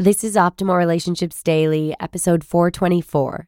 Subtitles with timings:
[0.00, 3.46] This is Optimal Relationships Daily, episode 424.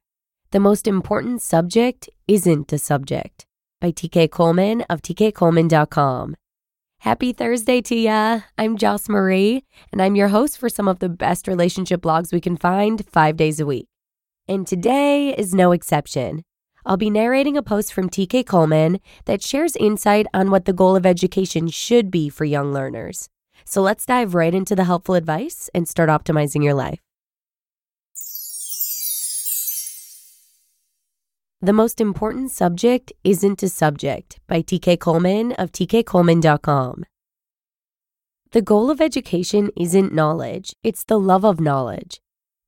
[0.50, 3.46] The most important subject isn't a subject
[3.80, 6.36] by TK Coleman of tkcoleman.com.
[6.98, 8.40] Happy Thursday to ya.
[8.58, 12.40] I'm Joss Marie, and I'm your host for some of the best relationship blogs we
[12.42, 13.88] can find five days a week.
[14.46, 16.42] And today is no exception.
[16.84, 20.96] I'll be narrating a post from TK Coleman that shares insight on what the goal
[20.96, 23.30] of education should be for young learners.
[23.64, 27.00] So let's dive right into the helpful advice and start optimizing your life.
[31.64, 37.04] The most important subject isn't a subject by TK Coleman of tkcoleman.com.
[38.50, 42.20] The goal of education isn't knowledge, it's the love of knowledge.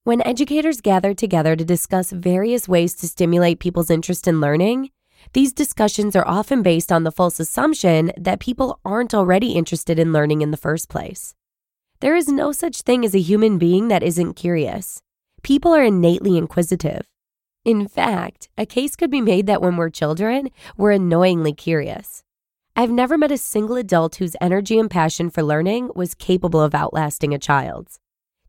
[0.04, 4.90] When educators gather together to discuss various ways to stimulate people's interest in learning,
[5.32, 10.12] these discussions are often based on the false assumption that people aren't already interested in
[10.12, 11.34] learning in the first place.
[12.00, 15.00] There is no such thing as a human being that isn't curious.
[15.42, 17.06] People are innately inquisitive.
[17.64, 22.22] In fact, a case could be made that when we're children, we're annoyingly curious.
[22.76, 26.74] I've never met a single adult whose energy and passion for learning was capable of
[26.74, 28.00] outlasting a child's.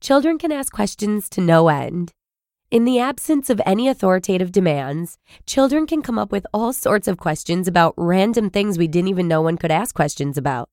[0.01, 2.11] Children can ask questions to no end.
[2.75, 7.17] In the absence of any authoritative demands, children can come up with all sorts of
[7.17, 10.67] questions about random things we didn't even know one could ask questions about.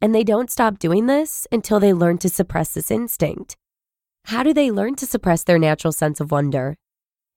[0.00, 3.56] And they don't stop doing this until they learn to suppress this instinct.
[4.26, 6.76] How do they learn to suppress their natural sense of wonder?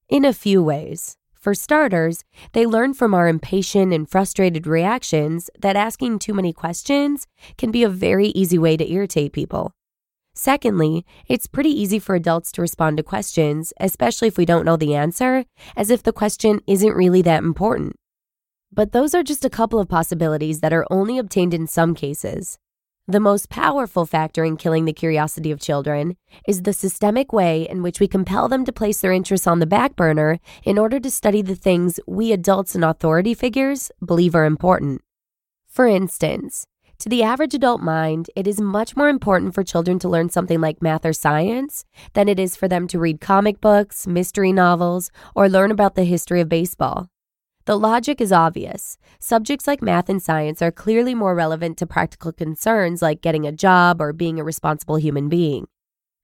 [0.09, 1.17] In a few ways.
[1.33, 7.25] For starters, they learn from our impatient and frustrated reactions that asking too many questions
[7.57, 9.73] can be a very easy way to irritate people.
[10.35, 14.77] Secondly, it's pretty easy for adults to respond to questions, especially if we don't know
[14.77, 15.45] the answer,
[15.75, 17.95] as if the question isn't really that important.
[18.71, 22.57] But those are just a couple of possibilities that are only obtained in some cases.
[23.05, 26.15] The most powerful factor in killing the curiosity of children
[26.47, 29.67] is the systemic way in which we compel them to place their interests on the
[29.67, 34.45] back burner in order to study the things we adults and authority figures believe are
[34.45, 35.01] important.
[35.67, 36.65] For instance,
[37.03, 40.61] to the average adult mind, it is much more important for children to learn something
[40.61, 41.83] like math or science
[42.13, 46.05] than it is for them to read comic books, mystery novels, or learn about the
[46.05, 47.09] history of baseball.
[47.65, 48.97] The logic is obvious.
[49.19, 53.51] Subjects like math and science are clearly more relevant to practical concerns like getting a
[53.51, 55.67] job or being a responsible human being.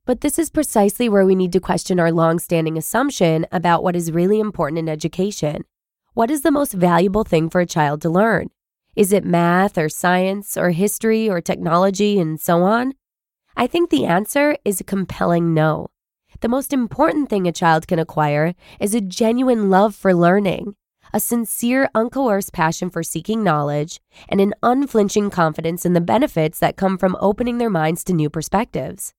[0.05, 3.97] But this is precisely where we need to question our long standing assumption about what
[3.97, 5.65] is really important in education.
[6.13, 8.49] What is the most valuable thing for a child to learn?
[8.95, 12.93] Is it math or science or history or technology and so on?
[13.55, 15.87] I think the answer is a compelling no.
[16.41, 20.75] The most important thing a child can acquire is a genuine love for learning,
[21.13, 26.77] a sincere, uncoerced passion for seeking knowledge, and an unflinching confidence in the benefits that
[26.77, 29.13] come from opening their minds to new perspectives.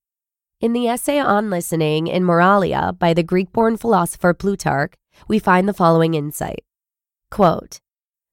[0.60, 4.94] In the essay on listening in Moralia by the Greek born philosopher Plutarch,
[5.26, 6.64] we find the following insight
[7.30, 7.80] Quote,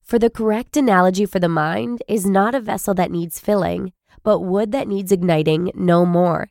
[0.08, 3.92] for the correct analogy for the mind is not a vessel that needs filling,
[4.24, 6.48] but wood that needs igniting no more.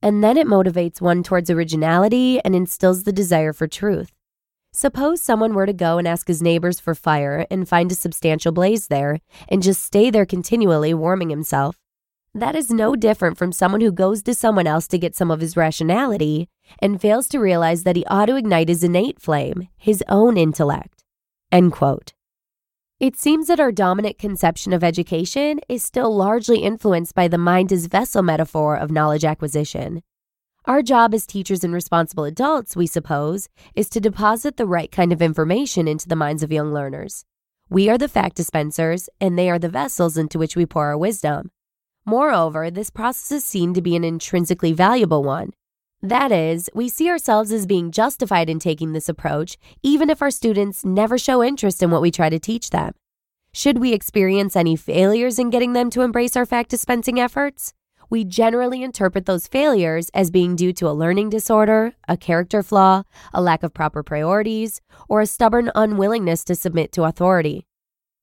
[0.00, 4.12] And then it motivates one towards originality and instills the desire for truth.
[4.72, 8.52] Suppose someone were to go and ask his neighbors for fire and find a substantial
[8.52, 9.18] blaze there
[9.48, 11.76] and just stay there continually warming himself.
[12.34, 15.40] That is no different from someone who goes to someone else to get some of
[15.40, 20.04] his rationality and fails to realize that he ought to ignite his innate flame, his
[20.08, 21.02] own intellect.
[21.50, 22.12] End quote.
[23.02, 27.72] It seems that our dominant conception of education is still largely influenced by the mind
[27.72, 30.04] as vessel metaphor of knowledge acquisition.
[30.66, 35.12] Our job as teachers and responsible adults, we suppose, is to deposit the right kind
[35.12, 37.24] of information into the minds of young learners.
[37.68, 40.96] We are the fact dispensers, and they are the vessels into which we pour our
[40.96, 41.50] wisdom.
[42.06, 45.54] Moreover, this process is seen to be an intrinsically valuable one,
[46.02, 50.32] That is, we see ourselves as being justified in taking this approach, even if our
[50.32, 52.94] students never show interest in what we try to teach them.
[53.54, 57.72] Should we experience any failures in getting them to embrace our fact dispensing efforts?
[58.10, 63.04] We generally interpret those failures as being due to a learning disorder, a character flaw,
[63.32, 67.64] a lack of proper priorities, or a stubborn unwillingness to submit to authority.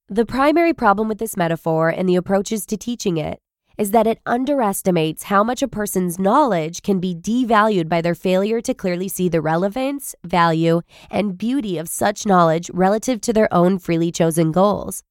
[0.06, 3.40] The primary problem with this metaphor and the approaches to teaching it
[3.80, 8.60] is that it underestimates how much a person's knowledge can be devalued by their failure
[8.60, 13.78] to clearly see the relevance, value, and beauty of such knowledge relative to their own
[13.78, 15.02] freely chosen goals.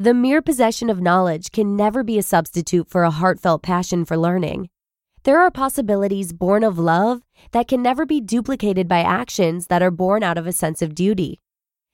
[0.00, 4.16] The mere possession of knowledge can never be a substitute for a heartfelt passion for
[4.16, 4.68] learning.
[5.22, 7.22] There are possibilities born of love
[7.52, 10.96] that can never be duplicated by actions that are born out of a sense of
[10.96, 11.38] duty.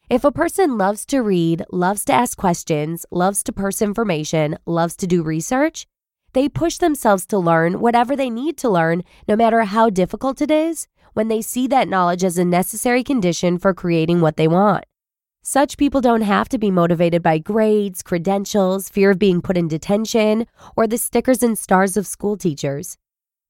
[0.09, 4.97] If a person loves to read, loves to ask questions, loves to parse information, loves
[4.97, 5.87] to do research,
[6.35, 10.51] they push themselves to learn whatever they need to learn, no matter how difficult it
[10.51, 14.85] is, when they see that knowledge as a necessary condition for creating what they want.
[15.43, 19.69] Such people don't have to be motivated by grades, credentials, fear of being put in
[19.69, 22.97] detention, or the stickers and stars of school teachers.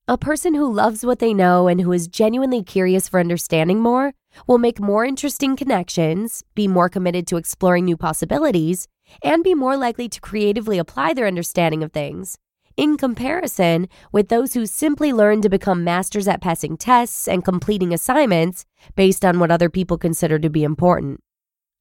[0.06, 4.12] A person who loves what they know and who is genuinely curious for understanding more
[4.46, 8.88] will make more interesting connections, be more committed to exploring new possibilities,
[9.22, 12.36] and be more likely to creatively apply their understanding of things.
[12.76, 17.94] In comparison with those who simply learn to become masters at passing tests and completing
[17.94, 18.64] assignments
[18.96, 21.20] based on what other people consider to be important.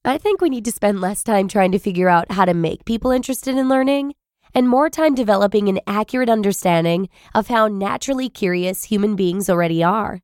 [0.06, 2.86] I think we need to spend less time trying to figure out how to make
[2.86, 4.14] people interested in learning
[4.54, 10.20] and more time developing an accurate understanding of how naturally curious human beings already are.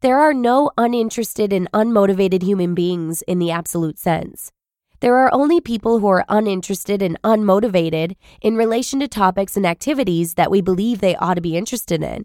[0.00, 4.52] There are no uninterested and unmotivated human beings in the absolute sense.
[5.04, 10.32] There are only people who are uninterested and unmotivated in relation to topics and activities
[10.32, 12.24] that we believe they ought to be interested in.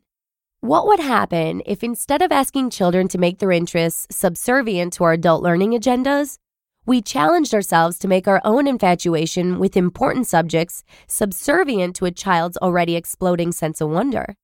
[0.62, 5.12] What would happen if instead of asking children to make their interests subservient to our
[5.12, 6.38] adult learning agendas,
[6.86, 12.56] we challenged ourselves to make our own infatuation with important subjects subservient to a child's
[12.60, 14.38] already exploding sense of wonder.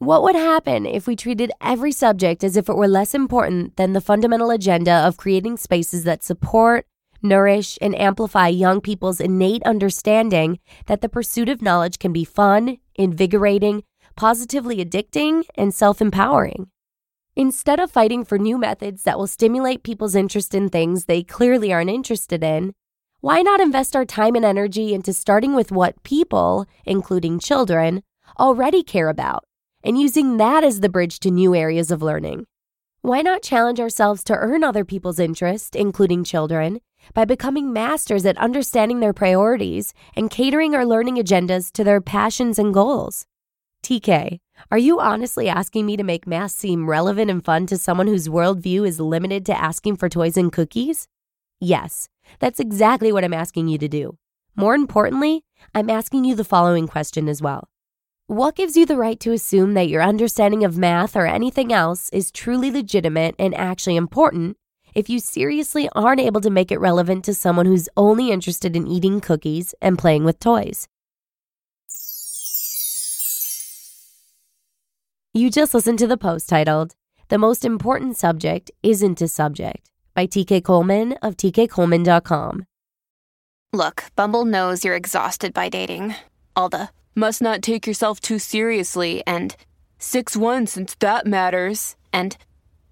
[0.00, 3.94] What would happen if we treated every subject as if it were less important than
[3.94, 6.86] the fundamental agenda of creating spaces that support,
[7.22, 12.78] nourish, and amplify young people's innate understanding that the pursuit of knowledge can be fun,
[12.94, 13.82] invigorating,
[14.16, 16.68] positively addicting, and self empowering?
[17.36, 21.72] Instead of fighting for new methods that will stimulate people's interest in things they clearly
[21.72, 22.74] aren't interested in,
[23.20, 28.02] why not invest our time and energy into starting with what people, including children,
[28.38, 29.44] already care about
[29.82, 32.46] and using that as the bridge to new areas of learning?
[33.02, 36.80] Why not challenge ourselves to earn other people's interest, including children,
[37.14, 42.58] by becoming masters at understanding their priorities and catering our learning agendas to their passions
[42.58, 43.26] and goals?
[43.82, 44.38] TK,
[44.70, 48.28] are you honestly asking me to make math seem relevant and fun to someone whose
[48.28, 51.08] worldview is limited to asking for toys and cookies?
[51.60, 52.08] Yes,
[52.38, 54.18] that's exactly what I'm asking you to do.
[54.54, 55.44] More importantly,
[55.74, 57.68] I'm asking you the following question as well.
[58.26, 62.08] What gives you the right to assume that your understanding of math or anything else
[62.10, 64.56] is truly legitimate and actually important
[64.94, 68.86] if you seriously aren't able to make it relevant to someone who's only interested in
[68.86, 70.88] eating cookies and playing with toys?
[75.32, 76.96] You just listened to the post titled,
[77.28, 82.66] The Most Important Subject Isn't a Subject by TK Coleman of tkcoleman.com.
[83.72, 86.16] Look, Bumble knows you're exhausted by dating.
[86.56, 89.54] All the must not take yourself too seriously and
[90.00, 91.94] 6 1 since that matters.
[92.12, 92.36] And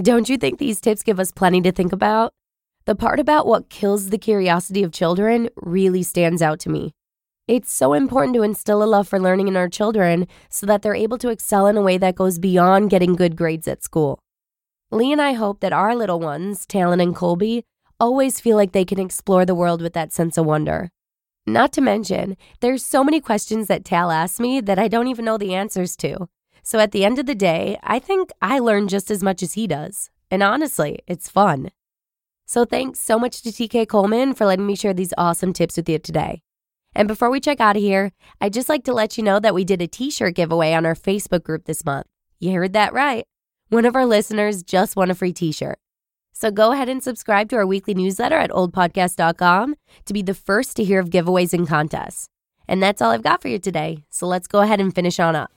[0.00, 2.32] Don't you think these tips give us plenty to think about?
[2.84, 6.92] The part about what kills the curiosity of children really stands out to me.
[7.48, 10.94] It's so important to instill a love for learning in our children so that they're
[10.94, 14.20] able to excel in a way that goes beyond getting good grades at school.
[14.92, 17.64] Lee and I hope that our little ones, Talon and Colby,
[17.98, 20.90] always feel like they can explore the world with that sense of wonder.
[21.44, 25.24] Not to mention, there's so many questions that Tal asks me that I don't even
[25.24, 26.28] know the answers to.
[26.68, 29.54] So at the end of the day, I think I learn just as much as
[29.54, 30.10] he does.
[30.30, 31.70] And honestly, it's fun.
[32.44, 35.88] So thanks so much to TK Coleman for letting me share these awesome tips with
[35.88, 36.42] you today.
[36.94, 39.54] And before we check out of here, I'd just like to let you know that
[39.54, 42.04] we did a t shirt giveaway on our Facebook group this month.
[42.38, 43.24] You heard that right.
[43.70, 45.78] One of our listeners just won a free t shirt.
[46.34, 50.76] So go ahead and subscribe to our weekly newsletter at oldpodcast.com to be the first
[50.76, 52.28] to hear of giveaways and contests.
[52.68, 54.04] And that's all I've got for you today.
[54.10, 55.50] So let's go ahead and finish on up.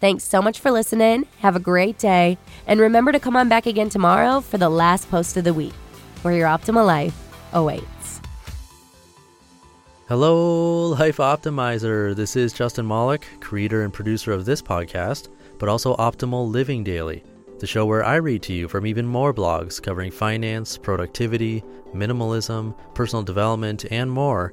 [0.00, 1.26] Thanks so much for listening.
[1.38, 2.38] Have a great day.
[2.66, 5.74] And remember to come on back again tomorrow for the last post of the week,
[6.22, 7.16] where your optimal life
[7.52, 8.20] awaits.
[10.08, 12.14] Hello, Life Optimizer.
[12.14, 17.24] This is Justin Malik, creator and producer of this podcast, but also Optimal Living Daily
[17.58, 22.76] the show where I read to you from even more blogs covering finance, productivity, minimalism,
[22.94, 24.52] personal development, and more